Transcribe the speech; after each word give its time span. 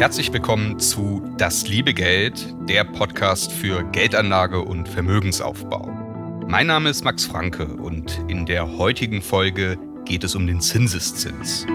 Herzlich 0.00 0.32
willkommen 0.32 0.78
zu 0.78 1.20
Das 1.36 1.68
liebe 1.68 1.92
Geld, 1.92 2.56
der 2.66 2.84
Podcast 2.84 3.52
für 3.52 3.84
Geldanlage 3.92 4.62
und 4.62 4.88
Vermögensaufbau. 4.88 5.88
Mein 6.48 6.68
Name 6.68 6.88
ist 6.88 7.04
Max 7.04 7.26
Franke 7.26 7.66
und 7.66 8.18
in 8.26 8.46
der 8.46 8.78
heutigen 8.78 9.20
Folge 9.20 9.76
geht 10.06 10.24
es 10.24 10.34
um 10.34 10.46
den 10.46 10.62
Zinseszins. 10.62 11.66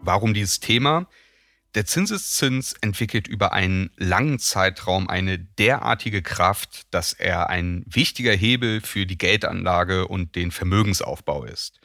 Warum 0.00 0.32
dieses 0.32 0.60
Thema? 0.60 1.06
Der 1.74 1.84
Zinseszins 1.84 2.74
entwickelt 2.80 3.28
über 3.28 3.52
einen 3.52 3.90
langen 3.98 4.38
Zeitraum 4.38 5.10
eine 5.10 5.38
derartige 5.38 6.22
Kraft, 6.22 6.94
dass 6.94 7.12
er 7.12 7.50
ein 7.50 7.84
wichtiger 7.86 8.32
Hebel 8.32 8.80
für 8.80 9.04
die 9.04 9.18
Geldanlage 9.18 10.08
und 10.08 10.34
den 10.34 10.50
Vermögensaufbau 10.50 11.44
ist. 11.44 11.81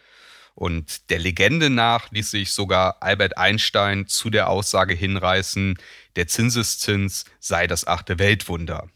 Und 0.57 1.11
der 1.11 1.19
Legende 1.19 1.69
nach 1.69 2.09
ließ 2.09 2.31
sich 2.31 2.51
sogar 2.51 3.03
Albert 3.03 3.37
Einstein 3.37 4.07
zu 4.07 4.31
der 4.31 4.49
Aussage 4.49 4.95
hinreißen, 4.95 5.77
der 6.15 6.25
Zinseszins 6.25 7.25
sei 7.39 7.67
das 7.67 7.85
achte 7.85 8.17
Weltwunder. 8.17 8.89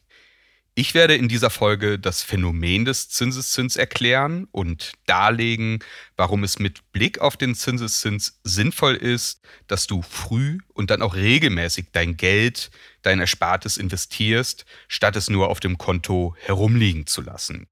Ich 0.73 0.95
werde 0.95 1.13
in 1.13 1.27
dieser 1.27 1.51
Folge 1.51 1.99
das 1.99 2.23
Phänomen 2.23 2.83
des 2.83 3.09
Zinseszins 3.09 3.75
erklären 3.75 4.47
und 4.51 4.93
darlegen, 5.05 5.83
warum 6.17 6.43
es 6.43 6.57
mit 6.57 6.91
Blick 6.93 7.19
auf 7.19 7.37
den 7.37 7.53
Zinseszins 7.53 8.39
sinnvoll 8.43 8.95
ist, 8.95 9.41
dass 9.67 9.85
du 9.85 10.01
früh 10.01 10.57
und 10.73 10.89
dann 10.89 11.03
auch 11.03 11.13
regelmäßig 11.13 11.89
dein 11.91 12.17
Geld, 12.17 12.71
dein 13.03 13.19
Erspartes 13.19 13.77
investierst, 13.77 14.65
statt 14.87 15.15
es 15.15 15.29
nur 15.29 15.49
auf 15.49 15.59
dem 15.59 15.77
Konto 15.77 16.35
herumliegen 16.39 17.05
zu 17.05 17.21
lassen. 17.21 17.67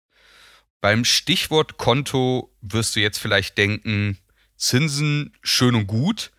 Beim 0.82 1.04
Stichwort 1.04 1.78
Konto 1.78 2.56
wirst 2.62 2.96
du 2.96 3.02
jetzt 3.02 3.18
vielleicht 3.18 3.58
denken, 3.58 4.18
Zinsen 4.56 5.34
schön 5.42 5.76
und 5.76 5.88
gut, 5.88 6.32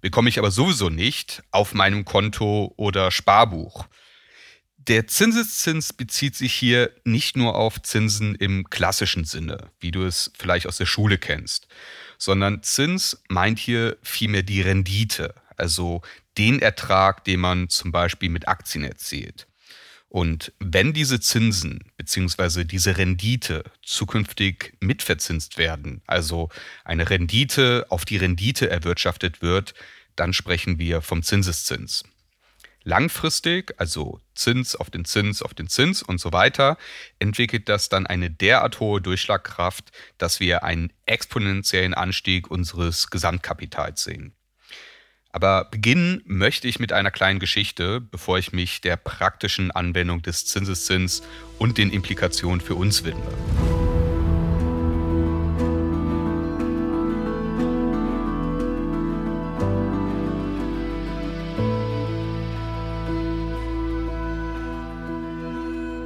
bekomme 0.00 0.28
ich 0.28 0.38
aber 0.38 0.50
sowieso 0.50 0.90
nicht 0.90 1.42
auf 1.52 1.74
meinem 1.74 2.04
Konto 2.04 2.72
oder 2.76 3.10
Sparbuch. 3.10 3.86
Der 4.76 5.06
Zinseszins 5.06 5.92
bezieht 5.92 6.34
sich 6.36 6.52
hier 6.52 6.90
nicht 7.04 7.36
nur 7.36 7.54
auf 7.54 7.80
Zinsen 7.80 8.34
im 8.34 8.68
klassischen 8.68 9.24
Sinne, 9.24 9.70
wie 9.80 9.92
du 9.92 10.04
es 10.04 10.30
vielleicht 10.36 10.66
aus 10.66 10.76
der 10.76 10.86
Schule 10.86 11.16
kennst, 11.16 11.68
sondern 12.18 12.62
Zins 12.62 13.22
meint 13.28 13.58
hier 13.58 13.96
vielmehr 14.02 14.42
die 14.42 14.60
Rendite, 14.60 15.34
also 15.56 16.02
den 16.36 16.58
Ertrag, 16.58 17.24
den 17.24 17.40
man 17.40 17.68
zum 17.68 17.92
Beispiel 17.92 18.28
mit 18.28 18.48
Aktien 18.48 18.84
erzielt. 18.84 19.46
Und 20.14 20.52
wenn 20.60 20.92
diese 20.92 21.18
Zinsen 21.18 21.90
bzw. 21.96 22.62
diese 22.62 22.98
Rendite 22.98 23.64
zukünftig 23.82 24.74
mitverzinst 24.78 25.58
werden, 25.58 26.02
also 26.06 26.50
eine 26.84 27.10
Rendite 27.10 27.86
auf 27.88 28.04
die 28.04 28.18
Rendite 28.18 28.70
erwirtschaftet 28.70 29.42
wird, 29.42 29.74
dann 30.14 30.32
sprechen 30.32 30.78
wir 30.78 31.02
vom 31.02 31.24
Zinseszins. 31.24 32.04
Langfristig, 32.84 33.74
also 33.78 34.20
Zins 34.36 34.76
auf 34.76 34.88
den 34.88 35.04
Zins 35.04 35.42
auf 35.42 35.52
den 35.52 35.66
Zins 35.66 36.00
und 36.00 36.20
so 36.20 36.32
weiter, 36.32 36.78
entwickelt 37.18 37.68
das 37.68 37.88
dann 37.88 38.06
eine 38.06 38.30
derart 38.30 38.78
hohe 38.78 39.00
Durchschlagkraft, 39.00 39.90
dass 40.16 40.38
wir 40.38 40.62
einen 40.62 40.92
exponentiellen 41.06 41.92
Anstieg 41.92 42.48
unseres 42.52 43.10
Gesamtkapitals 43.10 44.04
sehen. 44.04 44.32
Aber 45.34 45.64
beginnen 45.64 46.22
möchte 46.26 46.68
ich 46.68 46.78
mit 46.78 46.92
einer 46.92 47.10
kleinen 47.10 47.40
Geschichte, 47.40 48.00
bevor 48.00 48.38
ich 48.38 48.52
mich 48.52 48.80
der 48.82 48.96
praktischen 48.96 49.72
Anwendung 49.72 50.22
des 50.22 50.46
Zinseszins 50.46 51.24
und 51.58 51.76
den 51.76 51.90
Implikationen 51.90 52.60
für 52.60 52.76
uns 52.76 53.02
widme. 53.02 53.20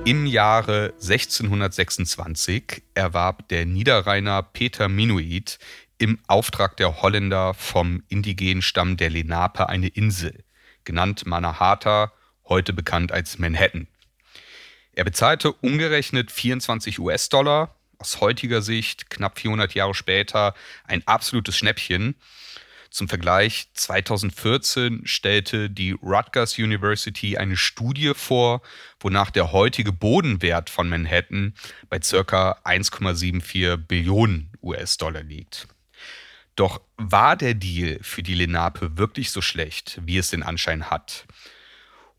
Im 0.06 0.24
Jahre 0.24 0.94
1626 1.02 2.82
erwarb 2.94 3.46
der 3.50 3.66
Niederrheiner 3.66 4.42
Peter 4.42 4.88
Minuit 4.88 5.58
im 5.98 6.18
Auftrag 6.26 6.76
der 6.76 7.02
Holländer 7.02 7.54
vom 7.54 8.02
indigenen 8.08 8.62
Stamm 8.62 8.96
der 8.96 9.10
Lenape 9.10 9.68
eine 9.68 9.88
Insel, 9.88 10.44
genannt 10.84 11.26
Manahata, 11.26 12.12
heute 12.44 12.72
bekannt 12.72 13.12
als 13.12 13.38
Manhattan. 13.38 13.88
Er 14.92 15.04
bezahlte 15.04 15.52
umgerechnet 15.52 16.32
24 16.32 16.98
US-Dollar, 16.98 17.74
aus 17.98 18.20
heutiger 18.20 18.62
Sicht, 18.62 19.10
knapp 19.10 19.38
400 19.38 19.74
Jahre 19.74 19.94
später, 19.94 20.54
ein 20.84 21.06
absolutes 21.06 21.56
Schnäppchen. 21.56 22.14
Zum 22.90 23.08
Vergleich, 23.08 23.68
2014 23.74 25.02
stellte 25.04 25.68
die 25.68 25.92
Rutgers 25.92 26.58
University 26.58 27.36
eine 27.36 27.56
Studie 27.56 28.12
vor, 28.14 28.62
wonach 29.00 29.30
der 29.30 29.52
heutige 29.52 29.92
Bodenwert 29.92 30.70
von 30.70 30.88
Manhattan 30.88 31.54
bei 31.90 31.98
ca. 31.98 32.58
1,74 32.64 33.76
Billionen 33.76 34.50
US-Dollar 34.62 35.22
liegt. 35.22 35.68
Doch 36.58 36.80
war 36.96 37.36
der 37.36 37.54
Deal 37.54 38.00
für 38.02 38.24
die 38.24 38.34
Lenape 38.34 38.98
wirklich 38.98 39.30
so 39.30 39.40
schlecht, 39.40 40.00
wie 40.04 40.18
es 40.18 40.30
den 40.30 40.42
Anschein 40.42 40.90
hat? 40.90 41.24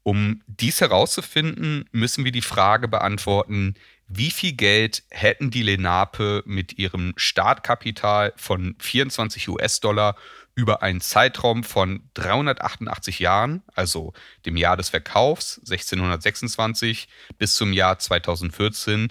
Um 0.01 0.41
dies 0.47 0.79
herauszufinden, 0.79 1.89
müssen 1.91 2.23
wir 2.23 2.31
die 2.31 2.41
Frage 2.41 2.88
beantworten, 2.88 3.75
wie 4.07 4.31
viel 4.31 4.53
Geld 4.53 5.03
hätten 5.09 5.51
die 5.51 5.61
Lenape 5.61 6.41
mit 6.45 6.79
ihrem 6.79 7.11
Startkapital 7.17 8.31
von 8.38 8.78
24 8.79 9.49
US-Dollar 9.49 10.16
über 10.55 10.83
einen 10.83 11.01
Zeitraum 11.01 11.66
von 11.66 12.09
388 12.13 13.19
Jahren, 13.19 13.61
also 13.75 14.13
dem 14.45 14.55
Jahr 14.55 14.78
des 14.78 14.88
Verkaufs 14.88 15.57
1626 15.57 17.09
bis 17.38 17.55
zum 17.55 17.73
Jahr 17.73 17.99
2014, 17.99 19.09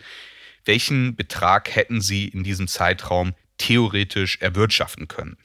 welchen 0.64 1.16
Betrag 1.16 1.76
hätten 1.76 2.00
sie 2.00 2.28
in 2.28 2.44
diesem 2.44 2.66
Zeitraum 2.66 3.34
theoretisch 3.58 4.38
erwirtschaften 4.40 5.08
können. 5.08 5.36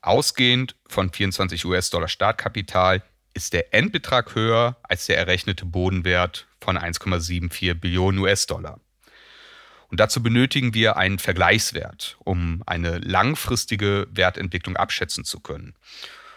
Ausgehend 0.00 0.74
von 0.88 1.12
24 1.12 1.64
US-Dollar 1.64 2.08
Startkapital 2.08 3.02
ist 3.34 3.52
der 3.52 3.72
Endbetrag 3.72 4.34
höher 4.34 4.76
als 4.82 5.06
der 5.06 5.16
errechnete 5.16 5.64
Bodenwert 5.64 6.46
von 6.60 6.76
1,74 6.76 7.74
Billionen 7.74 8.20
US-Dollar. 8.20 8.80
Und 9.88 10.00
dazu 10.00 10.22
benötigen 10.22 10.74
wir 10.74 10.96
einen 10.96 11.18
Vergleichswert, 11.18 12.16
um 12.20 12.62
eine 12.66 12.98
langfristige 12.98 14.08
Wertentwicklung 14.10 14.76
abschätzen 14.76 15.24
zu 15.24 15.40
können. 15.40 15.74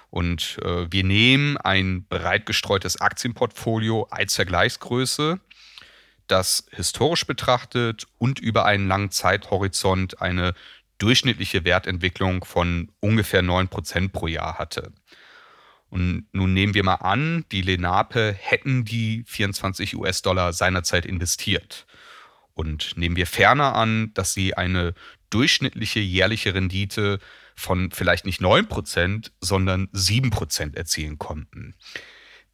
Und 0.10 0.60
äh, 0.62 0.92
wir 0.92 1.04
nehmen 1.04 1.58
ein 1.58 2.06
breit 2.06 2.46
gestreutes 2.46 3.00
Aktienportfolio 3.00 4.08
als 4.12 4.36
Vergleichsgröße 4.36 5.40
das 6.28 6.66
historisch 6.72 7.26
betrachtet 7.26 8.08
und 8.18 8.40
über 8.40 8.66
einen 8.66 8.88
langen 8.88 9.12
Zeithorizont 9.12 10.22
eine 10.22 10.54
durchschnittliche 10.98 11.66
Wertentwicklung 11.66 12.46
von 12.46 12.92
ungefähr 13.00 13.44
9% 13.44 14.10
pro 14.10 14.28
Jahr 14.28 14.58
hatte. 14.58 14.92
Und 15.90 16.28
nun 16.32 16.54
nehmen 16.54 16.74
wir 16.74 16.84
mal 16.84 16.96
an, 16.96 17.46
die 17.52 17.62
Lenape 17.62 18.36
hätten 18.38 18.86
die 18.86 19.24
24 19.28 19.96
US-Dollar 19.96 20.54
seinerzeit 20.54 21.06
investiert. 21.06 21.86
Und 22.54 22.98
nehmen 22.98 23.16
wir 23.16 23.28
ferner 23.28 23.76
an, 23.76 24.14
dass 24.14 24.34
sie 24.34 24.56
eine 24.56 24.94
durchschnittliche 25.30 26.00
jährliche 26.00 26.54
Rendite 26.54 27.20
von 27.56 27.92
vielleicht 27.92 28.26
nicht 28.26 28.42
9%, 28.42 29.32
sondern 29.42 29.88
7% 29.88 30.76
erzielen 30.76 31.18
konnten 31.18 31.76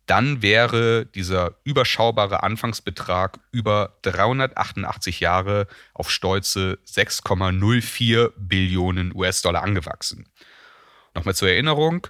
dann 0.06 0.42
wäre 0.42 1.06
dieser 1.06 1.56
überschaubare 1.64 2.44
Anfangsbetrag 2.44 3.40
über 3.52 3.98
388 4.02 5.20
Jahre 5.20 5.68
auf 5.94 6.10
stolze 6.10 6.80
6,04 6.86 8.32
Billionen 8.38 9.16
US-Dollar 9.16 9.64
angewachsen. 9.64 10.28
Nochmal 11.14 11.36
zur 11.36 11.50
Erinnerung, 11.50 12.08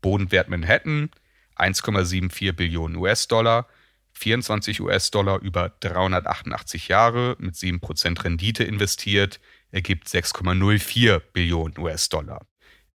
Bodenwert 0.00 0.48
Manhattan 0.48 1.10
1,74 1.56 2.52
Billionen 2.52 2.96
US-Dollar, 2.96 3.66
24 4.12 4.80
US-Dollar 4.80 5.40
über 5.40 5.72
388 5.80 6.88
Jahre 6.88 7.36
mit 7.38 7.54
7% 7.54 8.24
Rendite 8.24 8.64
investiert, 8.64 9.40
ergibt 9.70 10.08
6,04 10.08 11.20
Billionen 11.32 11.78
US-Dollar. 11.78 12.40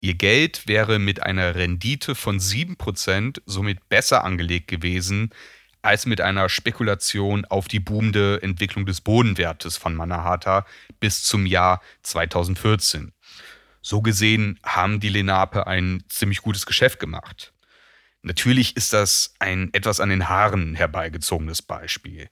Ihr 0.04 0.14
Geld 0.14 0.66
wäre 0.66 0.98
mit 0.98 1.22
einer 1.22 1.54
Rendite 1.54 2.16
von 2.16 2.40
7% 2.40 3.40
somit 3.46 3.88
besser 3.88 4.24
angelegt 4.24 4.66
gewesen 4.66 5.30
als 5.80 6.06
mit 6.06 6.20
einer 6.20 6.48
Spekulation 6.48 7.44
auf 7.44 7.68
die 7.68 7.78
boomende 7.78 8.42
Entwicklung 8.42 8.84
des 8.84 9.00
Bodenwertes 9.00 9.76
von 9.76 9.94
Manahata 9.94 10.66
bis 10.98 11.22
zum 11.22 11.46
Jahr 11.46 11.80
2014. 12.02 13.12
So 13.80 14.02
gesehen 14.02 14.58
haben 14.64 14.98
die 14.98 15.08
Lenape 15.08 15.68
ein 15.68 16.02
ziemlich 16.08 16.42
gutes 16.42 16.66
Geschäft 16.66 16.98
gemacht. 16.98 17.51
Natürlich 18.24 18.76
ist 18.76 18.92
das 18.92 19.34
ein 19.40 19.70
etwas 19.72 19.98
an 19.98 20.08
den 20.08 20.28
Haaren 20.28 20.76
herbeigezogenes 20.76 21.60
Beispiel. 21.60 22.28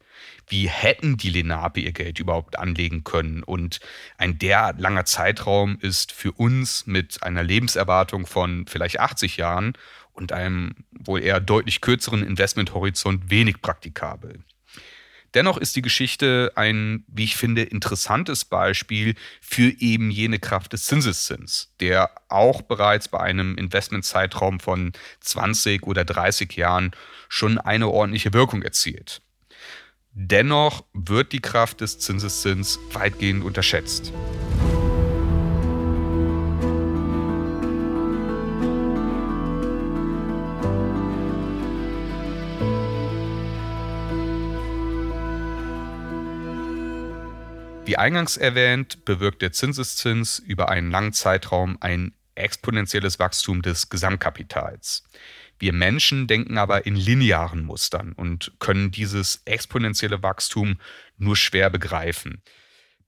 Wie 0.47 0.69
hätten 0.69 1.17
die 1.17 1.31
Lenape 1.31 1.81
ihr 1.81 1.91
Geld 1.91 2.21
überhaupt 2.21 2.57
anlegen 2.57 3.03
können? 3.03 3.43
Und 3.43 3.81
ein 4.17 4.39
derart 4.39 4.81
langer 4.81 5.05
Zeitraum 5.05 5.79
ist 5.81 6.13
für 6.13 6.31
uns 6.31 6.87
mit 6.87 7.25
einer 7.25 7.43
Lebenserwartung 7.43 8.27
von 8.27 8.67
vielleicht 8.69 9.01
80 9.01 9.37
Jahren 9.37 9.73
und 10.13 10.33
einem 10.33 10.75
wohl 10.93 11.23
eher 11.23 11.41
deutlich 11.41 11.81
kürzeren 11.81 12.23
Investmenthorizont 12.23 13.29
wenig 13.29 13.61
praktikabel. 13.61 14.45
Dennoch 15.35 15.59
ist 15.59 15.77
die 15.77 15.83
Geschichte 15.83 16.53
ein, 16.57 17.05
wie 17.07 17.25
ich 17.25 17.37
finde, 17.37 17.63
interessantes 17.63 18.45
Beispiel 18.45 19.15
für 19.41 19.73
eben 19.81 20.11
jene 20.11 20.39
Kraft 20.39 20.73
des 20.73 20.87
Zinseszins, 20.87 21.73
der 21.81 22.11
auch 22.29 22.63
bereits 22.63 23.09
bei 23.09 23.21
einem 23.21 23.57
Investmentzeitraum 23.57 24.59
von 24.59 24.93
20 25.21 25.85
oder 25.85 26.05
30 26.05 26.53
Jahren 26.57 26.91
schon 27.29 27.59
eine 27.59 27.89
ordentliche 27.89 28.33
Wirkung 28.33 28.63
erzielt. 28.63 29.23
Dennoch 30.13 30.85
wird 30.93 31.33
die 31.33 31.41
Kraft 31.41 31.81
des 31.81 32.01
Zinseszins 32.01 32.81
weitgehend 32.93 33.45
unterschätzt. 33.45 34.13
Wie 47.91 47.97
eingangs 47.97 48.37
erwähnt, 48.37 49.05
bewirkt 49.05 49.43
der 49.43 49.51
Zinseszins 49.51 50.39
über 50.39 50.69
einen 50.69 50.93
langen 50.93 51.13
Zeitraum 51.13 51.77
ein 51.81 52.15
exponentielles 52.37 53.19
Wachstum 53.19 53.63
des 53.63 53.89
Gesamtkapitals. 53.89 55.03
Wir 55.59 55.73
Menschen 55.73 56.29
denken 56.29 56.57
aber 56.57 56.87
in 56.87 56.95
linearen 56.95 57.65
Mustern 57.65 58.13
und 58.13 58.53
können 58.61 58.93
dieses 58.93 59.43
exponentielle 59.45 60.23
Wachstum 60.23 60.79
nur 61.19 61.35
schwer 61.35 61.69
begreifen. 61.69 62.43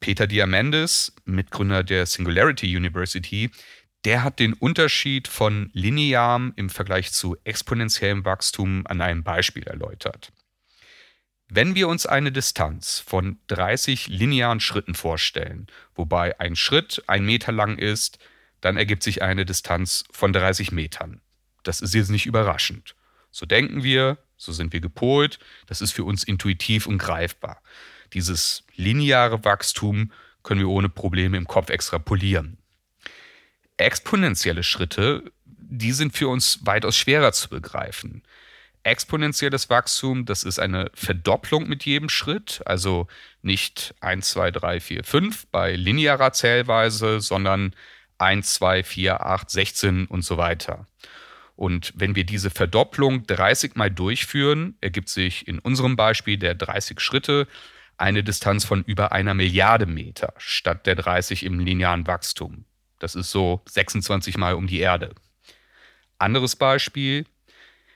Peter 0.00 0.26
Diamandis, 0.26 1.14
Mitgründer 1.26 1.84
der 1.84 2.04
Singularity 2.06 2.76
University, 2.76 3.52
der 4.04 4.24
hat 4.24 4.40
den 4.40 4.52
Unterschied 4.52 5.28
von 5.28 5.70
linearem 5.74 6.54
im 6.56 6.68
Vergleich 6.68 7.12
zu 7.12 7.36
exponentiellem 7.44 8.24
Wachstum 8.24 8.84
an 8.88 9.00
einem 9.00 9.22
Beispiel 9.22 9.62
erläutert. 9.62 10.32
Wenn 11.54 11.74
wir 11.74 11.86
uns 11.88 12.06
eine 12.06 12.32
Distanz 12.32 13.00
von 13.06 13.38
30 13.48 14.08
linearen 14.08 14.58
Schritten 14.58 14.94
vorstellen, 14.94 15.66
wobei 15.94 16.40
ein 16.40 16.56
Schritt 16.56 17.04
ein 17.08 17.26
Meter 17.26 17.52
lang 17.52 17.76
ist, 17.76 18.18
dann 18.62 18.78
ergibt 18.78 19.02
sich 19.02 19.20
eine 19.20 19.44
Distanz 19.44 20.04
von 20.10 20.32
30 20.32 20.72
Metern. 20.72 21.20
Das 21.62 21.82
ist 21.82 21.92
jetzt 21.92 22.08
nicht 22.08 22.24
überraschend. 22.24 22.94
So 23.30 23.44
denken 23.44 23.82
wir, 23.82 24.16
so 24.38 24.50
sind 24.52 24.72
wir 24.72 24.80
gepolt, 24.80 25.40
das 25.66 25.82
ist 25.82 25.92
für 25.92 26.04
uns 26.04 26.24
intuitiv 26.24 26.86
und 26.86 26.96
greifbar. 26.96 27.60
Dieses 28.14 28.64
lineare 28.74 29.44
Wachstum 29.44 30.10
können 30.42 30.60
wir 30.60 30.70
ohne 30.70 30.88
Probleme 30.88 31.36
im 31.36 31.46
Kopf 31.46 31.68
extrapolieren. 31.68 32.56
Exponentielle 33.76 34.62
Schritte, 34.62 35.30
die 35.44 35.92
sind 35.92 36.16
für 36.16 36.28
uns 36.28 36.64
weitaus 36.64 36.96
schwerer 36.96 37.32
zu 37.32 37.50
begreifen 37.50 38.22
exponentielles 38.84 39.70
Wachstum, 39.70 40.24
das 40.24 40.42
ist 40.42 40.58
eine 40.58 40.90
Verdopplung 40.94 41.68
mit 41.68 41.84
jedem 41.84 42.08
Schritt, 42.08 42.62
also 42.64 43.06
nicht 43.42 43.94
1, 44.00 44.30
2, 44.30 44.50
3, 44.50 44.80
4, 44.80 45.04
5 45.04 45.46
bei 45.48 45.74
linearer 45.74 46.32
Zählweise, 46.32 47.20
sondern 47.20 47.74
1, 48.18 48.54
2, 48.54 48.82
4, 48.82 49.24
8, 49.24 49.50
16 49.50 50.06
und 50.06 50.22
so 50.24 50.36
weiter. 50.36 50.86
Und 51.54 51.92
wenn 51.94 52.16
wir 52.16 52.24
diese 52.24 52.50
Verdopplung 52.50 53.26
30 53.26 53.76
mal 53.76 53.90
durchführen, 53.90 54.76
ergibt 54.80 55.08
sich 55.08 55.46
in 55.46 55.58
unserem 55.58 55.96
Beispiel 55.96 56.38
der 56.38 56.54
30 56.54 57.00
Schritte 57.00 57.46
eine 57.96 58.24
Distanz 58.24 58.64
von 58.64 58.82
über 58.84 59.12
einer 59.12 59.34
Milliarde 59.34 59.86
Meter 59.86 60.34
statt 60.38 60.86
der 60.86 60.96
30 60.96 61.44
im 61.44 61.60
linearen 61.60 62.06
Wachstum. 62.06 62.64
Das 62.98 63.14
ist 63.14 63.30
so 63.30 63.62
26 63.68 64.38
mal 64.38 64.54
um 64.54 64.66
die 64.66 64.80
Erde. 64.80 65.14
Anderes 66.18 66.56
Beispiel, 66.56 67.26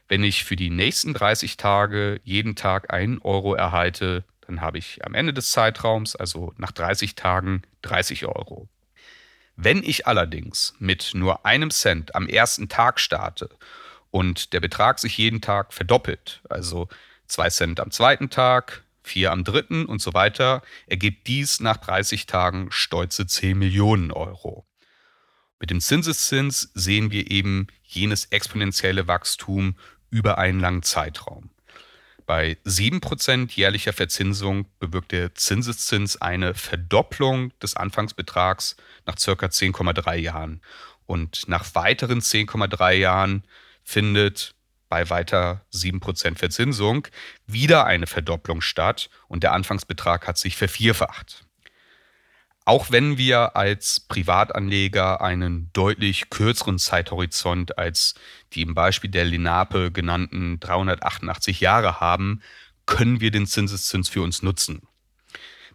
wenn 0.08 0.22
ich 0.22 0.44
für 0.44 0.56
die 0.56 0.70
nächsten 0.70 1.14
30 1.14 1.56
Tage 1.56 2.20
jeden 2.24 2.54
Tag 2.54 2.92
einen 2.92 3.18
Euro 3.22 3.54
erhalte, 3.54 4.24
dann 4.46 4.60
habe 4.60 4.78
ich 4.78 5.04
am 5.04 5.14
Ende 5.14 5.32
des 5.32 5.50
Zeitraums, 5.50 6.14
also 6.14 6.52
nach 6.56 6.72
30 6.72 7.16
Tagen, 7.16 7.62
30 7.82 8.26
Euro. 8.26 8.68
Wenn 9.56 9.82
ich 9.82 10.06
allerdings 10.06 10.74
mit 10.78 11.12
nur 11.14 11.44
einem 11.46 11.70
Cent 11.70 12.14
am 12.14 12.28
ersten 12.28 12.68
Tag 12.68 13.00
starte 13.00 13.48
und 14.10 14.52
der 14.52 14.60
Betrag 14.60 14.98
sich 14.98 15.18
jeden 15.18 15.40
Tag 15.40 15.72
verdoppelt, 15.72 16.42
also 16.48 16.88
2 17.26 17.50
Cent 17.50 17.80
am 17.80 17.90
zweiten 17.90 18.30
Tag, 18.30 18.84
4 19.02 19.32
am 19.32 19.44
dritten 19.44 19.86
und 19.86 20.00
so 20.00 20.14
weiter, 20.14 20.62
ergibt 20.86 21.26
dies 21.26 21.60
nach 21.60 21.78
30 21.78 22.26
Tagen 22.26 22.70
stolze 22.70 23.26
10 23.26 23.58
Millionen 23.58 24.12
Euro. 24.12 24.66
Mit 25.58 25.70
dem 25.70 25.80
Zinseszins 25.80 26.70
sehen 26.74 27.10
wir 27.10 27.30
eben 27.30 27.68
jenes 27.82 28.26
exponentielle 28.26 29.08
Wachstum 29.08 29.76
über 30.10 30.38
einen 30.38 30.60
langen 30.60 30.82
Zeitraum. 30.82 31.50
Bei 32.26 32.56
7% 32.64 33.52
jährlicher 33.52 33.92
Verzinsung 33.92 34.66
bewirkt 34.80 35.12
der 35.12 35.34
Zinseszins 35.36 36.20
eine 36.20 36.54
Verdopplung 36.54 37.56
des 37.60 37.76
Anfangsbetrags 37.76 38.76
nach 39.06 39.16
circa 39.16 39.46
10,3 39.46 40.16
Jahren. 40.16 40.60
Und 41.06 41.48
nach 41.48 41.74
weiteren 41.76 42.20
10,3 42.20 42.94
Jahren 42.94 43.44
findet 43.84 44.56
bei 44.88 45.08
weiter 45.08 45.64
7% 45.72 46.36
Verzinsung 46.36 47.06
wieder 47.46 47.86
eine 47.86 48.08
Verdopplung 48.08 48.60
statt 48.60 49.08
und 49.28 49.42
der 49.42 49.52
Anfangsbetrag 49.52 50.26
hat 50.26 50.38
sich 50.38 50.56
vervierfacht. 50.56 51.45
Auch 52.68 52.90
wenn 52.90 53.16
wir 53.16 53.54
als 53.54 54.00
Privatanleger 54.00 55.20
einen 55.20 55.70
deutlich 55.72 56.30
kürzeren 56.30 56.80
Zeithorizont 56.80 57.78
als 57.78 58.16
die 58.52 58.62
im 58.62 58.74
Beispiel 58.74 59.08
der 59.08 59.24
Lenape 59.24 59.92
genannten 59.92 60.58
388 60.58 61.60
Jahre 61.60 62.00
haben, 62.00 62.42
können 62.84 63.20
wir 63.20 63.30
den 63.30 63.46
Zinseszins 63.46 64.08
für 64.08 64.20
uns 64.20 64.42
nutzen. 64.42 64.82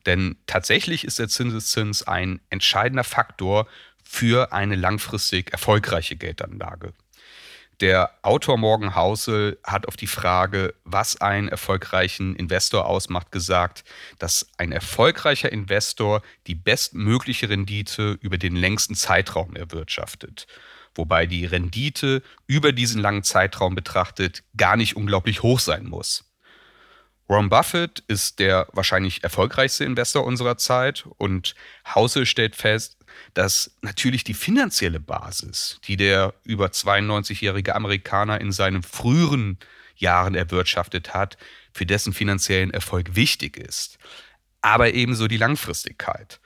Denn 0.05 0.35
tatsächlich 0.47 1.05
ist 1.05 1.17
der 1.17 1.29
Zinseszins 1.29 2.03
ein 2.03 2.41
entscheidender 2.49 3.05
Faktor 3.05 3.67
für 4.03 4.51
eine 4.51 4.75
langfristig 4.75 5.53
erfolgreiche 5.53 6.17
Geldanlage. 6.17 6.91
Der 7.81 8.11
Autor 8.21 8.57
Morgan 8.57 8.95
Housel 8.95 9.57
hat 9.63 9.87
auf 9.87 9.97
die 9.97 10.05
Frage, 10.05 10.75
was 10.83 11.19
einen 11.19 11.47
erfolgreichen 11.47 12.35
Investor 12.35 12.85
ausmacht, 12.85 13.31
gesagt, 13.31 13.83
dass 14.19 14.47
ein 14.57 14.71
erfolgreicher 14.71 15.51
Investor 15.51 16.21
die 16.45 16.53
bestmögliche 16.53 17.49
Rendite 17.49 18.19
über 18.21 18.38
den 18.38 18.55
längsten 18.55 18.93
Zeitraum 18.93 19.55
erwirtschaftet. 19.55 20.45
Wobei 20.93 21.25
die 21.25 21.43
Rendite 21.47 22.21
über 22.45 22.71
diesen 22.71 23.01
langen 23.01 23.23
Zeitraum 23.23 23.73
betrachtet 23.73 24.43
gar 24.55 24.77
nicht 24.77 24.95
unglaublich 24.95 25.41
hoch 25.41 25.59
sein 25.59 25.88
muss. 25.88 26.31
Warren 27.27 27.50
Buffett 27.50 28.03
ist 28.07 28.38
der 28.39 28.67
wahrscheinlich 28.73 29.23
erfolgreichste 29.23 29.85
Investor 29.85 30.25
unserer 30.25 30.57
Zeit 30.57 31.07
und 31.17 31.55
Housel 31.95 32.27
stellt 32.27 32.55
fest, 32.55 32.97
dass 33.34 33.72
natürlich 33.82 34.24
die 34.24 34.34
finanzielle 34.34 35.00
Basis, 35.00 35.80
die 35.86 35.98
der 35.98 36.34
über 36.44 36.68
92-jährige 36.68 37.75
Amerikaner 37.75 38.41
in 38.41 38.51
seinen 38.51 38.84
früheren 38.84 39.58
Jahren 39.96 40.36
erwirtschaftet 40.36 41.13
hat, 41.13 41.38
für 41.74 41.86
dessen 41.86 42.13
finanziellen 42.13 42.72
Erfolg 42.72 43.15
wichtig 43.15 43.58
ist. 43.58 43.98
Aber 44.62 44.94
ebenso 44.94 45.27
die 45.27 45.38
Langfristigkeit. 45.38 46.39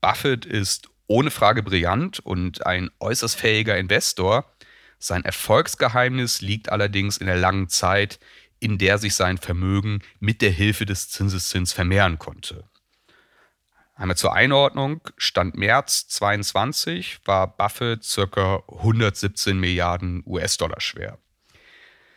Buffett 0.00 0.44
ist 0.44 0.88
ohne 1.06 1.30
Frage 1.30 1.62
brillant 1.62 2.20
und 2.20 2.66
ein 2.66 2.90
äußerst 3.00 3.36
fähiger 3.36 3.76
Investor. 3.76 4.50
Sein 4.98 5.24
Erfolgsgeheimnis 5.24 6.40
liegt 6.40 6.70
allerdings 6.70 7.18
in 7.18 7.26
der 7.26 7.36
langen 7.36 7.68
Zeit, 7.68 8.18
in 8.60 8.78
der 8.78 8.98
sich 8.98 9.14
sein 9.14 9.38
Vermögen 9.38 10.02
mit 10.20 10.40
der 10.40 10.50
Hilfe 10.50 10.86
des 10.86 11.10
Zinseszins 11.10 11.72
vermehren 11.72 12.18
konnte. 12.18 12.64
Einmal 13.94 14.16
zur 14.16 14.32
Einordnung, 14.32 15.00
Stand 15.16 15.56
März 15.56 16.08
22 16.08 17.20
war 17.24 17.46
Buffett 17.46 18.06
ca. 18.30 18.62
117 18.68 19.58
Milliarden 19.58 20.22
US-Dollar 20.26 20.80
schwer. 20.80 21.18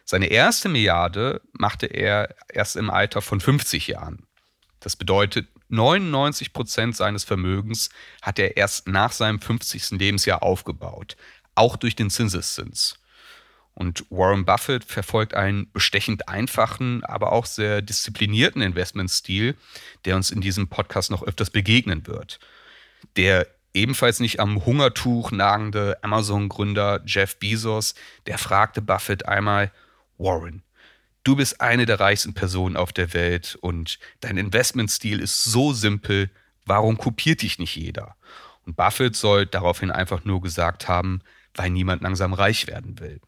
Seine 0.05 0.27
erste 0.27 0.69
Milliarde 0.69 1.41
machte 1.51 1.87
er 1.87 2.35
erst 2.47 2.75
im 2.75 2.89
Alter 2.89 3.21
von 3.21 3.41
50 3.41 3.87
Jahren. 3.87 4.25
Das 4.79 4.95
bedeutet, 4.95 5.47
99 5.69 6.53
Prozent 6.53 6.95
seines 6.95 7.23
Vermögens 7.23 7.89
hat 8.21 8.37
er 8.39 8.55
erst 8.55 8.87
nach 8.87 9.11
seinem 9.11 9.41
50. 9.41 9.91
Lebensjahr 9.91 10.43
aufgebaut, 10.43 11.17
auch 11.55 11.75
durch 11.75 11.95
den 11.95 12.09
Zinseszins. 12.09 12.99
Und 13.75 14.05
Warren 14.09 14.45
Buffett 14.45 14.85
verfolgt 14.85 15.33
einen 15.33 15.69
bestechend 15.73 16.29
einfachen, 16.29 17.03
aber 17.03 17.33
auch 17.33 17.45
sehr 17.45 17.81
disziplinierten 17.81 18.61
Investmentstil, 18.61 19.55
der 20.05 20.15
uns 20.15 20.31
in 20.31 20.39
diesem 20.39 20.69
Podcast 20.69 21.11
noch 21.11 21.23
öfters 21.23 21.49
begegnen 21.49 22.07
wird. 22.07 22.39
Der 23.17 23.47
ebenfalls 23.73 24.21
nicht 24.21 24.39
am 24.39 24.65
Hungertuch 24.65 25.31
nagende 25.31 26.01
Amazon-Gründer 26.01 27.01
Jeff 27.05 27.37
Bezos, 27.37 27.95
der 28.27 28.37
fragte 28.37 28.81
Buffett 28.81 29.27
einmal, 29.27 29.71
Warren, 30.17 30.63
du 31.25 31.35
bist 31.35 31.59
eine 31.59 31.85
der 31.85 31.99
reichsten 31.99 32.33
Personen 32.33 32.77
auf 32.77 32.93
der 32.93 33.13
Welt 33.13 33.57
und 33.59 33.99
dein 34.21 34.37
Investmentstil 34.37 35.19
ist 35.19 35.43
so 35.43 35.73
simpel, 35.73 36.29
warum 36.65 36.97
kopiert 36.97 37.41
dich 37.41 37.59
nicht 37.59 37.75
jeder? 37.75 38.15
Und 38.65 38.77
Buffett 38.77 39.17
soll 39.17 39.45
daraufhin 39.45 39.91
einfach 39.91 40.23
nur 40.23 40.41
gesagt 40.41 40.87
haben, 40.87 41.21
weil 41.53 41.69
niemand 41.69 42.01
langsam 42.01 42.33
reich 42.33 42.67
werden 42.67 42.99
will. 42.99 43.19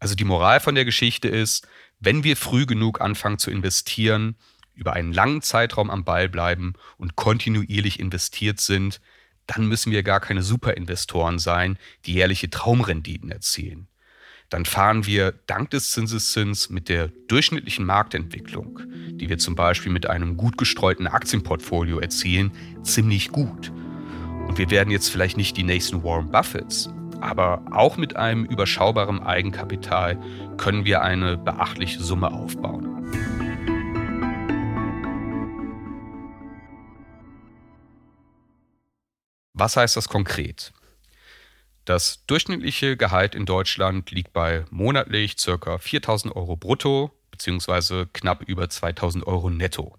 Also 0.00 0.14
die 0.14 0.24
Moral 0.24 0.58
von 0.60 0.74
der 0.74 0.84
Geschichte 0.84 1.28
ist, 1.28 1.68
wenn 2.00 2.24
wir 2.24 2.36
früh 2.36 2.66
genug 2.66 3.00
anfangen 3.00 3.38
zu 3.38 3.50
investieren, 3.50 4.34
über 4.74 4.94
einen 4.94 5.12
langen 5.12 5.42
Zeitraum 5.42 5.90
am 5.90 6.04
Ball 6.04 6.28
bleiben 6.28 6.72
und 6.96 7.14
kontinuierlich 7.14 8.00
investiert 8.00 8.60
sind, 8.60 9.00
dann 9.46 9.66
müssen 9.66 9.92
wir 9.92 10.02
gar 10.02 10.20
keine 10.20 10.42
Superinvestoren 10.42 11.38
sein, 11.38 11.78
die 12.06 12.14
jährliche 12.14 12.48
Traumrenditen 12.48 13.30
erzielen. 13.30 13.88
Dann 14.48 14.64
fahren 14.64 15.06
wir 15.06 15.32
dank 15.46 15.70
des 15.70 15.92
Zinseszins 15.92 16.70
mit 16.70 16.88
der 16.88 17.08
durchschnittlichen 17.28 17.84
Marktentwicklung, 17.84 18.80
die 19.12 19.28
wir 19.28 19.38
zum 19.38 19.54
Beispiel 19.54 19.92
mit 19.92 20.08
einem 20.08 20.36
gut 20.36 20.56
gestreuten 20.56 21.06
Aktienportfolio 21.06 21.98
erzielen, 21.98 22.52
ziemlich 22.82 23.30
gut. 23.30 23.70
Und 24.48 24.56
wir 24.56 24.70
werden 24.70 24.90
jetzt 24.90 25.08
vielleicht 25.08 25.36
nicht 25.36 25.56
die 25.56 25.62
nächsten 25.62 26.02
Warren 26.02 26.32
Buffets, 26.32 26.88
aber 27.20 27.62
auch 27.70 27.96
mit 27.96 28.16
einem 28.16 28.44
überschaubaren 28.44 29.22
Eigenkapital 29.22 30.18
können 30.56 30.84
wir 30.84 31.02
eine 31.02 31.36
beachtliche 31.36 32.02
Summe 32.02 32.32
aufbauen. 32.32 32.86
Was 39.52 39.76
heißt 39.76 39.96
das 39.96 40.08
konkret? 40.08 40.72
Das 41.84 42.24
durchschnittliche 42.26 42.96
Gehalt 42.96 43.34
in 43.34 43.46
Deutschland 43.46 44.10
liegt 44.10 44.32
bei 44.32 44.64
monatlich 44.70 45.36
ca. 45.36 45.74
4.000 45.76 46.32
Euro 46.34 46.56
brutto 46.56 47.10
bzw. 47.30 48.06
knapp 48.12 48.42
über 48.42 48.64
2.000 48.64 49.24
Euro 49.24 49.50
netto. 49.50 49.96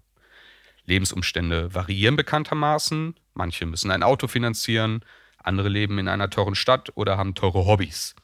Lebensumstände 0.86 1.74
variieren 1.74 2.16
bekanntermaßen. 2.16 3.14
Manche 3.34 3.66
müssen 3.66 3.90
ein 3.90 4.02
Auto 4.02 4.26
finanzieren, 4.26 5.04
andere 5.42 5.68
leben 5.68 5.98
in 5.98 6.08
einer 6.08 6.30
teuren 6.30 6.54
Stadt 6.54 6.90
oder 6.94 7.16
haben 7.16 7.34
teure 7.34 7.66
Hobbys. 7.66 8.14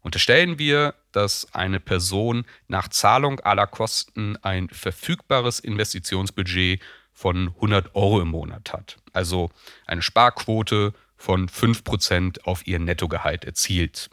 Unterstellen 0.00 0.58
wir, 0.58 0.94
dass 1.12 1.52
eine 1.54 1.78
Person 1.78 2.44
nach 2.66 2.88
Zahlung 2.88 3.38
aller 3.40 3.66
Kosten 3.66 4.36
ein 4.42 4.68
verfügbares 4.68 5.60
Investitionsbudget 5.60 6.80
von 7.12 7.48
100 7.48 7.94
Euro 7.94 8.20
im 8.20 8.28
Monat 8.28 8.72
hat. 8.72 8.96
Also 9.12 9.50
eine 9.86 10.02
Sparquote 10.02 10.92
von 11.16 11.48
5% 11.48 12.42
auf 12.44 12.66
ihr 12.66 12.80
Nettogehalt 12.80 13.44
erzielt. 13.44 14.10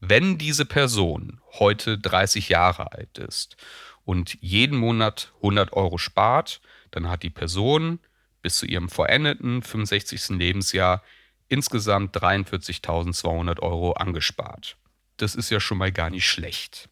Wenn 0.00 0.38
diese 0.38 0.64
Person 0.64 1.40
heute 1.58 1.98
30 1.98 2.48
Jahre 2.48 2.92
alt 2.92 3.18
ist 3.18 3.56
und 4.04 4.38
jeden 4.40 4.78
Monat 4.78 5.32
100 5.36 5.74
Euro 5.74 5.98
spart, 5.98 6.62
dann 6.92 7.10
hat 7.10 7.22
die 7.22 7.30
Person 7.30 7.98
bis 8.40 8.58
zu 8.58 8.66
ihrem 8.66 8.88
vollendeten 8.88 9.62
65. 9.62 10.30
Lebensjahr 10.38 11.02
insgesamt 11.48 12.16
43.200 12.16 13.60
Euro 13.60 13.92
angespart. 13.92 14.76
Das 15.16 15.34
ist 15.34 15.50
ja 15.50 15.60
schon 15.60 15.78
mal 15.78 15.92
gar 15.92 16.10
nicht 16.10 16.26
schlecht. 16.26 16.88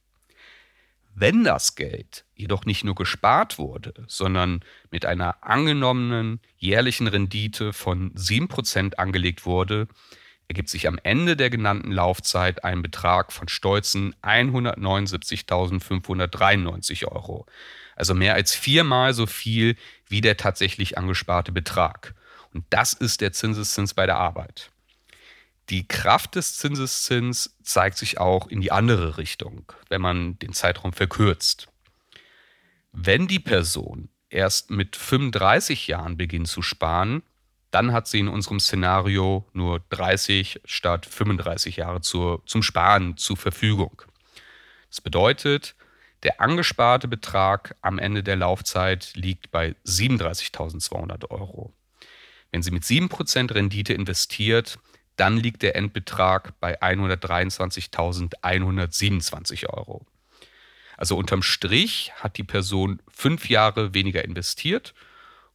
Wenn 1.14 1.44
das 1.44 1.76
Geld 1.76 2.24
jedoch 2.34 2.64
nicht 2.66 2.84
nur 2.84 2.94
gespart 2.94 3.58
wurde, 3.58 3.94
sondern 4.06 4.62
mit 4.90 5.06
einer 5.06 5.42
angenommenen 5.42 6.40
jährlichen 6.58 7.06
Rendite 7.06 7.72
von 7.72 8.12
7% 8.12 8.96
angelegt 8.96 9.46
wurde, 9.46 9.88
ergibt 10.48 10.68
sich 10.68 10.86
am 10.86 11.00
Ende 11.02 11.36
der 11.36 11.48
genannten 11.48 11.90
Laufzeit 11.90 12.64
ein 12.64 12.82
Betrag 12.82 13.32
von 13.32 13.48
stolzen 13.48 14.14
179.593 14.22 17.06
Euro. 17.06 17.46
Also 17.96 18.14
mehr 18.14 18.34
als 18.34 18.54
viermal 18.54 19.14
so 19.14 19.26
viel 19.26 19.74
wie 20.08 20.20
der 20.20 20.36
tatsächlich 20.36 20.98
angesparte 20.98 21.50
Betrag. 21.50 22.14
Und 22.56 22.64
das 22.70 22.94
ist 22.94 23.20
der 23.20 23.34
Zinseszins 23.34 23.92
bei 23.92 24.06
der 24.06 24.16
Arbeit. 24.16 24.70
Die 25.68 25.86
Kraft 25.86 26.36
des 26.36 26.56
Zinseszins 26.56 27.54
zeigt 27.62 27.98
sich 27.98 28.16
auch 28.16 28.46
in 28.46 28.62
die 28.62 28.72
andere 28.72 29.18
Richtung, 29.18 29.70
wenn 29.90 30.00
man 30.00 30.38
den 30.38 30.54
Zeitraum 30.54 30.94
verkürzt. 30.94 31.68
Wenn 32.92 33.28
die 33.28 33.40
Person 33.40 34.08
erst 34.30 34.70
mit 34.70 34.96
35 34.96 35.86
Jahren 35.86 36.16
beginnt 36.16 36.48
zu 36.48 36.62
sparen, 36.62 37.22
dann 37.72 37.92
hat 37.92 38.06
sie 38.06 38.20
in 38.20 38.28
unserem 38.28 38.58
Szenario 38.58 39.46
nur 39.52 39.82
30 39.90 40.62
statt 40.64 41.04
35 41.04 41.76
Jahre 41.76 42.00
zur, 42.00 42.42
zum 42.46 42.62
Sparen 42.62 43.18
zur 43.18 43.36
Verfügung. 43.36 44.00
Das 44.88 45.02
bedeutet, 45.02 45.74
der 46.22 46.40
angesparte 46.40 47.06
Betrag 47.06 47.76
am 47.82 47.98
Ende 47.98 48.22
der 48.22 48.36
Laufzeit 48.36 49.12
liegt 49.14 49.50
bei 49.50 49.76
37.200 49.84 51.30
Euro. 51.30 51.74
Wenn 52.56 52.62
sie 52.62 52.70
mit 52.70 52.84
7% 52.84 53.54
Rendite 53.54 53.92
investiert, 53.92 54.78
dann 55.16 55.36
liegt 55.36 55.60
der 55.60 55.76
Endbetrag 55.76 56.58
bei 56.58 56.80
123.127 56.80 59.68
Euro. 59.68 60.06
Also 60.96 61.18
unterm 61.18 61.42
Strich 61.42 62.12
hat 62.14 62.38
die 62.38 62.44
Person 62.44 63.02
fünf 63.08 63.50
Jahre 63.50 63.92
weniger 63.92 64.24
investiert 64.24 64.94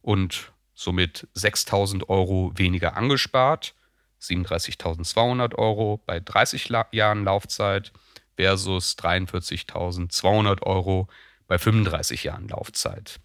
und 0.00 0.52
somit 0.74 1.26
6.000 1.34 2.08
Euro 2.08 2.52
weniger 2.54 2.96
angespart, 2.96 3.74
37.200 4.20 5.56
Euro 5.56 6.00
bei 6.06 6.20
30 6.20 6.68
Jahren 6.92 7.24
Laufzeit 7.24 7.90
versus 8.36 8.96
43.200 8.96 10.62
Euro 10.62 11.08
bei 11.48 11.58
35 11.58 12.22
Jahren 12.22 12.46
Laufzeit. 12.46 13.18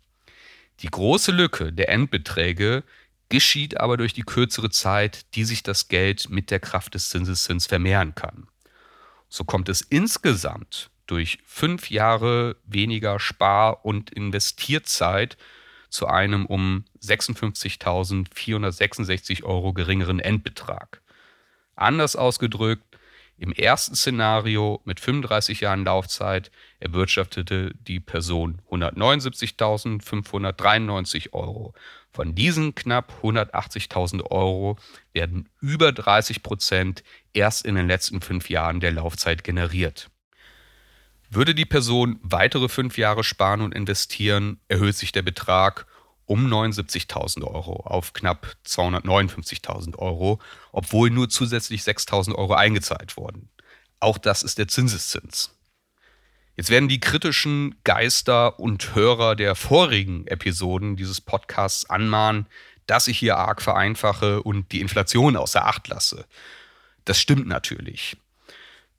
Die 0.79 0.89
große 0.89 1.31
Lücke 1.31 1.73
der 1.73 1.89
Endbeträge 1.89 2.83
geschieht 3.29 3.79
aber 3.79 3.97
durch 3.97 4.13
die 4.13 4.23
kürzere 4.23 4.69
Zeit, 4.69 5.35
die 5.35 5.43
sich 5.43 5.63
das 5.63 5.87
Geld 5.87 6.29
mit 6.29 6.51
der 6.51 6.59
Kraft 6.59 6.93
des 6.93 7.09
Zinseszins 7.09 7.65
vermehren 7.67 8.15
kann. 8.15 8.47
So 9.29 9.43
kommt 9.43 9.69
es 9.69 9.81
insgesamt 9.81 10.89
durch 11.07 11.39
fünf 11.45 11.89
Jahre 11.89 12.57
weniger 12.65 13.19
Spar- 13.19 13.83
und 13.85 14.11
Investierzeit 14.11 15.37
zu 15.89 16.05
einem 16.07 16.45
um 16.45 16.85
56.466 17.01 19.43
Euro 19.43 19.73
geringeren 19.73 20.19
Endbetrag. 20.19 21.01
Anders 21.75 22.15
ausgedrückt, 22.15 22.83
im 23.39 23.53
ersten 23.53 23.95
Szenario 23.95 24.81
mit 24.83 24.99
35 24.99 25.61
Jahren 25.61 25.85
Laufzeit 25.85 26.49
erwirtschaftete 26.79 27.75
die 27.87 27.99
Person 27.99 28.63
179.593 28.71 31.33
Euro. 31.33 31.75
Von 32.17 32.33
diesen 32.33 32.73
knapp 32.73 33.13
180.000 33.21 34.31
Euro 34.31 34.79
werden 35.13 35.49
über 35.61 35.91
30 35.91 36.41
Prozent 36.41 37.03
erst 37.31 37.63
in 37.63 37.75
den 37.75 37.87
letzten 37.87 38.21
fünf 38.21 38.49
Jahren 38.49 38.79
der 38.79 38.91
Laufzeit 38.91 39.43
generiert. 39.43 40.09
Würde 41.29 41.53
die 41.53 41.67
Person 41.67 42.19
weitere 42.23 42.69
fünf 42.69 42.97
Jahre 42.97 43.23
sparen 43.23 43.61
und 43.61 43.75
investieren, 43.75 44.59
erhöht 44.67 44.95
sich 44.95 45.11
der 45.11 45.21
Betrag 45.21 45.85
um 46.25 46.51
79.000 46.51 47.43
Euro 47.43 47.85
auf 47.85 48.13
knapp 48.13 48.55
259.000 48.65 49.99
Euro, 49.99 50.39
obwohl 50.71 51.11
nur 51.11 51.29
zusätzlich 51.29 51.83
6.000 51.83 52.33
Euro 52.33 52.55
eingezahlt 52.55 53.15
wurden. 53.15 53.51
Auch 53.99 54.17
das 54.17 54.41
ist 54.41 54.57
der 54.57 54.67
Zinseszins. 54.67 55.55
Jetzt 56.57 56.71
werden 56.71 56.89
die 56.89 56.99
kritischen 56.99 57.75
Geister 57.83 58.59
und 58.59 58.95
Hörer 58.95 59.35
der 59.35 59.53
vorigen 59.53 60.25
Episoden 60.25 60.95
dieses 60.95 61.21
Podcasts 61.21 61.87
anmahnen, 61.87 62.47
dass 62.87 63.07
ich 63.07 63.19
hier 63.19 63.37
arg 63.37 63.61
vereinfache 63.61 64.41
und 64.41 64.71
die 64.71 64.81
Inflation 64.81 65.37
außer 65.37 65.67
Acht 65.67 65.87
lasse. 65.87 66.25
Das 67.05 67.19
stimmt 67.19 67.47
natürlich. 67.47 68.17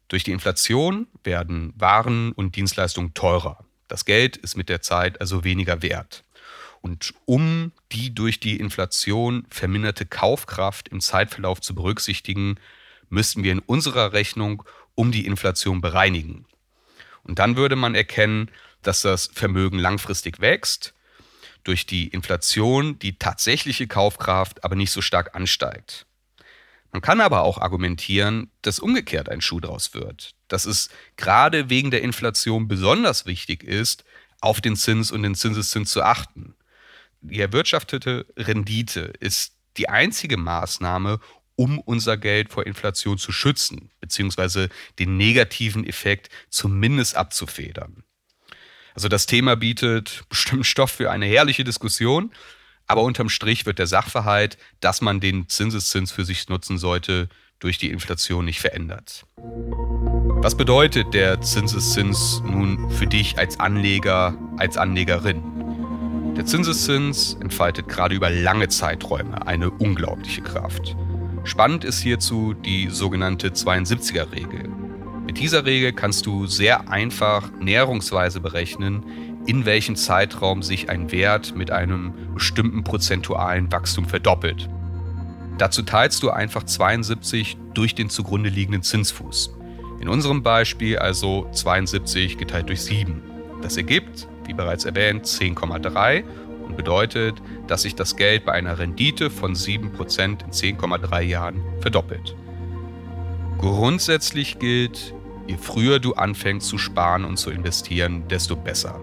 Durch 0.06 0.22
die 0.22 0.30
Inflation 0.30 1.08
werden 1.24 1.72
Waren 1.76 2.30
und 2.30 2.54
Dienstleistungen 2.54 3.12
teurer. 3.14 3.64
Das 3.88 4.04
Geld 4.04 4.36
ist 4.36 4.56
mit 4.56 4.68
der 4.68 4.80
Zeit 4.80 5.20
also 5.20 5.42
weniger 5.42 5.82
wert. 5.82 6.22
Und 6.80 7.12
um 7.24 7.72
die 7.90 8.14
durch 8.14 8.38
die 8.38 8.60
Inflation 8.60 9.46
verminderte 9.50 10.06
Kaufkraft 10.06 10.88
im 10.90 11.00
Zeitverlauf 11.00 11.60
zu 11.60 11.74
berücksichtigen, 11.74 12.60
müssten 13.08 13.42
wir 13.42 13.50
in 13.50 13.58
unserer 13.58 14.12
Rechnung 14.12 14.62
um 14.94 15.10
die 15.10 15.26
Inflation 15.26 15.80
bereinigen. 15.80 16.44
Und 17.28 17.38
dann 17.38 17.56
würde 17.56 17.76
man 17.76 17.94
erkennen, 17.94 18.50
dass 18.82 19.02
das 19.02 19.30
Vermögen 19.32 19.78
langfristig 19.78 20.40
wächst, 20.40 20.94
durch 21.62 21.86
die 21.86 22.08
Inflation 22.08 22.98
die 22.98 23.18
tatsächliche 23.18 23.86
Kaufkraft 23.86 24.64
aber 24.64 24.74
nicht 24.74 24.90
so 24.90 25.02
stark 25.02 25.36
ansteigt. 25.36 26.06
Man 26.90 27.02
kann 27.02 27.20
aber 27.20 27.42
auch 27.42 27.58
argumentieren, 27.58 28.50
dass 28.62 28.78
umgekehrt 28.78 29.28
ein 29.28 29.42
Schuh 29.42 29.60
draus 29.60 29.92
wird, 29.92 30.34
dass 30.48 30.64
es 30.64 30.88
gerade 31.16 31.68
wegen 31.68 31.90
der 31.90 32.02
Inflation 32.02 32.66
besonders 32.66 33.26
wichtig 33.26 33.62
ist, 33.62 34.04
auf 34.40 34.62
den 34.62 34.74
Zins 34.76 35.12
und 35.12 35.22
den 35.22 35.34
Zinseszins 35.34 35.90
zu 35.90 36.02
achten. 36.02 36.54
Die 37.20 37.40
erwirtschaftete 37.40 38.26
Rendite 38.36 39.12
ist 39.20 39.52
die 39.76 39.90
einzige 39.90 40.38
Maßnahme, 40.38 41.20
um 41.58 41.80
unser 41.80 42.16
Geld 42.16 42.50
vor 42.50 42.66
Inflation 42.66 43.18
zu 43.18 43.32
schützen, 43.32 43.90
beziehungsweise 44.00 44.68
den 45.00 45.16
negativen 45.16 45.84
Effekt 45.84 46.30
zumindest 46.50 47.16
abzufedern. 47.16 48.04
Also 48.94 49.08
das 49.08 49.26
Thema 49.26 49.56
bietet 49.56 50.22
bestimmt 50.28 50.66
Stoff 50.66 50.92
für 50.92 51.10
eine 51.10 51.26
herrliche 51.26 51.64
Diskussion, 51.64 52.32
aber 52.86 53.02
unterm 53.02 53.28
Strich 53.28 53.66
wird 53.66 53.80
der 53.80 53.88
Sachverhalt, 53.88 54.56
dass 54.80 55.00
man 55.00 55.18
den 55.18 55.48
Zinseszins 55.48 56.12
für 56.12 56.24
sich 56.24 56.48
nutzen 56.48 56.78
sollte, 56.78 57.28
durch 57.58 57.76
die 57.76 57.90
Inflation 57.90 58.44
nicht 58.44 58.60
verändert. 58.60 59.26
Was 59.36 60.56
bedeutet 60.56 61.12
der 61.12 61.40
Zinseszins 61.40 62.40
nun 62.44 62.88
für 62.92 63.08
dich 63.08 63.36
als 63.36 63.58
Anleger, 63.58 64.38
als 64.58 64.76
Anlegerin? 64.76 65.42
Der 66.36 66.46
Zinseszins 66.46 67.36
entfaltet 67.40 67.88
gerade 67.88 68.14
über 68.14 68.30
lange 68.30 68.68
Zeiträume 68.68 69.44
eine 69.48 69.70
unglaubliche 69.70 70.40
Kraft. 70.42 70.96
Spannend 71.44 71.84
ist 71.84 72.00
hierzu 72.00 72.54
die 72.54 72.88
sogenannte 72.90 73.48
72er-Regel. 73.50 74.68
Mit 75.26 75.38
dieser 75.38 75.64
Regel 75.64 75.92
kannst 75.92 76.26
du 76.26 76.46
sehr 76.46 76.90
einfach 76.90 77.50
näherungsweise 77.60 78.40
berechnen, 78.40 79.04
in 79.46 79.64
welchem 79.64 79.96
Zeitraum 79.96 80.62
sich 80.62 80.90
ein 80.90 81.10
Wert 81.12 81.54
mit 81.54 81.70
einem 81.70 82.12
bestimmten 82.34 82.84
prozentualen 82.84 83.70
Wachstum 83.72 84.06
verdoppelt. 84.06 84.68
Dazu 85.58 85.82
teilst 85.82 86.22
du 86.22 86.30
einfach 86.30 86.64
72 86.64 87.56
durch 87.74 87.94
den 87.94 88.10
zugrunde 88.10 88.48
liegenden 88.48 88.82
Zinsfuß. 88.82 89.54
In 90.00 90.08
unserem 90.08 90.42
Beispiel 90.42 90.98
also 90.98 91.48
72 91.52 92.38
geteilt 92.38 92.68
durch 92.68 92.82
7. 92.82 93.22
Das 93.62 93.76
ergibt, 93.76 94.28
wie 94.46 94.54
bereits 94.54 94.84
erwähnt, 94.84 95.26
10,3 95.26 96.24
und 96.68 96.76
bedeutet, 96.76 97.42
dass 97.66 97.82
sich 97.82 97.94
das 97.94 98.16
Geld 98.16 98.44
bei 98.44 98.52
einer 98.52 98.78
Rendite 98.78 99.30
von 99.30 99.54
7% 99.54 100.22
in 100.22 100.36
10,3 100.36 101.20
Jahren 101.22 101.62
verdoppelt. 101.80 102.36
Grundsätzlich 103.58 104.58
gilt, 104.58 105.14
je 105.48 105.56
früher 105.56 105.98
du 105.98 106.14
anfängst 106.14 106.68
zu 106.68 106.78
sparen 106.78 107.24
und 107.24 107.38
zu 107.38 107.50
investieren, 107.50 108.28
desto 108.28 108.54
besser. 108.54 109.00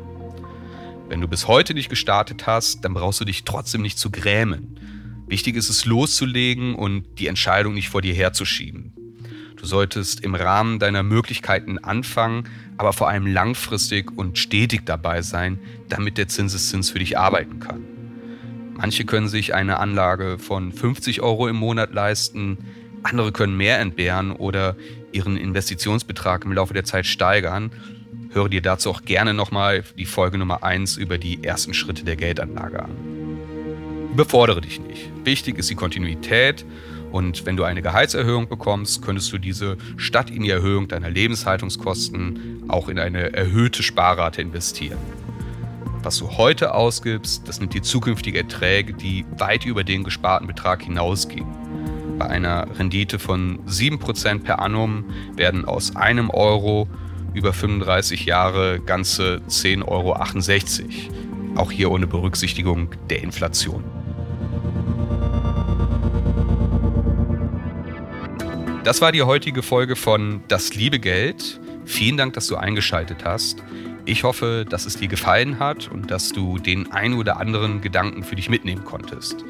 Wenn 1.10 1.22
du 1.22 1.28
bis 1.28 1.48
heute 1.48 1.74
nicht 1.74 1.90
gestartet 1.90 2.48
hast, 2.48 2.86
dann 2.86 2.94
brauchst 2.94 3.20
du 3.20 3.26
dich 3.26 3.44
trotzdem 3.44 3.82
nicht 3.82 4.00
zu 4.00 4.10
grämen. 4.12 4.80
Wichtig 5.28 5.56
ist 5.56 5.70
es 5.70 5.86
loszulegen 5.86 6.76
und 6.76 7.06
die 7.20 7.28
Entscheidung 7.28 7.74
nicht 7.74 7.90
vor 7.90 8.02
dir 8.02 8.14
herzuschieben. 8.14 8.94
Du 9.56 9.66
solltest 9.66 10.22
im 10.22 10.36
Rahmen 10.36 10.80
deiner 10.80 11.04
Möglichkeiten 11.04 11.78
anfangen, 11.78 12.44
aber 12.78 12.94
vor 12.94 13.08
allem 13.10 13.26
langfristig 13.26 14.12
und 14.16 14.38
stetig 14.38 14.82
dabei 14.86 15.22
sein, 15.22 15.60
damit 15.90 16.18
der 16.18 16.28
Zinseszins 16.28 16.90
für 16.90 17.00
dich 17.00 17.18
arbeiten 17.18 17.60
kann. 17.60 17.84
Manche 18.76 19.06
können 19.06 19.30
sich 19.30 19.54
eine 19.54 19.80
Anlage 19.80 20.38
von 20.38 20.74
50 20.74 21.22
Euro 21.22 21.48
im 21.48 21.56
Monat 21.56 21.94
leisten, 21.94 22.58
andere 23.04 23.32
können 23.32 23.56
mehr 23.56 23.80
entbehren 23.80 24.32
oder 24.32 24.76
ihren 25.12 25.38
Investitionsbetrag 25.38 26.44
im 26.44 26.52
Laufe 26.52 26.74
der 26.74 26.84
Zeit 26.84 27.06
steigern. 27.06 27.72
Höre 28.32 28.50
dir 28.50 28.62
dazu 28.62 28.90
auch 28.90 29.04
gerne 29.04 29.34
nochmal 29.34 29.84
die 29.98 30.06
Folge 30.06 30.38
Nummer 30.38 30.64
1 30.64 30.98
über 30.98 31.18
die 31.18 31.44
ersten 31.44 31.74
Schritte 31.74 32.04
der 32.04 32.18
Geldanlage 32.18 32.84
an. 32.84 32.92
Überfordere 34.12 34.60
dich 34.62 34.82
nicht. 34.82 35.10
Wichtig 35.24 35.58
ist 35.58 35.70
die 35.70 35.76
Kontinuität 35.76 36.66
und 37.16 37.46
wenn 37.46 37.56
du 37.56 37.64
eine 37.64 37.82
Gehaltserhöhung 37.82 38.50
bekommst, 38.50 39.02
könntest 39.02 39.32
du 39.32 39.38
diese 39.38 39.78
statt 39.96 40.30
in 40.30 40.44
die 40.44 40.50
Erhöhung 40.50 40.90
deiner 40.90 41.10
Lebenshaltungskosten 41.10 42.66
auch 42.68 42.90
in 42.90 43.00
eine 43.00 43.32
erhöhte 43.32 43.84
Sparrate 43.84 44.42
investieren. 44.42 44.98
Was 46.04 46.18
du 46.18 46.32
heute 46.32 46.74
ausgibst, 46.74 47.48
das 47.48 47.62
nimmt 47.62 47.74
dir 47.74 47.84
zukünftige 47.84 48.40
Erträge, 48.40 48.92
die 48.92 49.26
weit 49.38 49.66
über 49.66 49.86
den 49.86 50.04
gesparten 50.04 50.46
Betrag 50.46 50.84
hinausgehen. 50.84 51.48
Bei 52.20 52.28
einer 52.28 52.68
Rendite 52.78 53.18
von 53.18 53.60
7% 53.66 54.44
per 54.44 54.60
annum 54.60 55.06
werden 55.38 55.64
aus 55.64 55.96
einem 55.96 56.30
Euro 56.30 56.90
über 57.34 57.54
35 57.54 58.26
Jahre 58.26 58.82
ganze 58.82 59.40
10,68 59.48 59.88
Euro. 59.88 61.62
Auch 61.62 61.72
hier 61.72 61.92
ohne 61.92 62.08
Berücksichtigung 62.08 62.90
der 63.10 63.24
Inflation. 63.24 63.95
Das 68.86 69.02
war 69.02 69.12
die 69.12 69.24
heutige 69.24 69.64
Folge 69.64 69.96
von 69.96 70.44
Das 70.48 70.76
liebe 70.76 71.00
Geld. 71.00 71.60
Vielen 71.86 72.18
Dank, 72.18 72.34
dass 72.34 72.46
du 72.46 72.56
eingeschaltet 72.56 73.26
hast. 73.26 73.64
Ich 74.06 74.24
hoffe, 74.24 74.64
dass 74.70 74.86
es 74.86 74.96
dir 74.96 75.08
gefallen 75.08 75.58
hat 75.58 75.88
und 75.88 76.12
dass 76.12 76.30
du 76.30 76.60
den 76.60 76.92
ein 76.92 77.16
oder 77.16 77.38
anderen 77.38 77.82
Gedanken 77.82 78.22
für 78.22 78.36
dich 78.36 78.48
mitnehmen 78.48 78.86
konntest. 78.86 79.44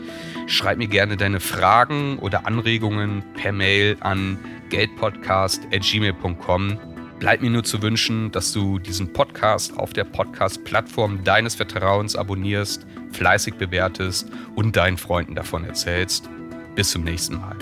Schreib 0.47 0.77
mir 0.77 0.87
gerne 0.87 1.17
deine 1.17 1.41
Fragen 1.41 2.17
oder 2.19 2.47
Anregungen 2.47 3.25
per 3.33 3.51
Mail 3.51 3.97
an 3.99 4.39
geldpodcast.gmail.com. 4.69 6.79
Bleibt 7.19 7.43
mir 7.43 7.49
nur 7.49 7.65
zu 7.65 7.81
wünschen, 7.81 8.31
dass 8.31 8.53
du 8.53 8.79
diesen 8.79 9.11
Podcast 9.11 9.77
auf 9.77 9.91
der 9.91 10.05
Podcast-Plattform 10.05 11.25
deines 11.25 11.55
Vertrauens 11.55 12.15
abonnierst, 12.15 12.87
fleißig 13.11 13.55
bewertest 13.55 14.29
und 14.55 14.77
deinen 14.77 14.95
Freunden 14.95 15.35
davon 15.35 15.65
erzählst. 15.65 16.29
Bis 16.75 16.91
zum 16.91 17.03
nächsten 17.03 17.35
Mal. 17.35 17.57